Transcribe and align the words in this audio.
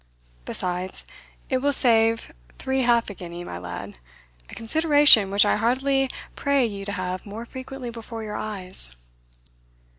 Besides, 0.45 1.03
it 1.47 1.59
will 1.59 1.71
save 1.71 2.31
thee 2.57 2.81
half 2.81 3.11
a 3.11 3.13
guinea, 3.13 3.43
my 3.43 3.59
lad 3.59 3.99
a 4.49 4.55
consideration 4.55 5.29
which 5.29 5.45
I 5.45 5.57
heartily 5.57 6.09
pray 6.35 6.65
you 6.65 6.85
to 6.85 6.93
have 6.93 7.23
more 7.23 7.45
frequently 7.45 7.91
before 7.91 8.23
your 8.23 8.35
eyes." 8.35 8.93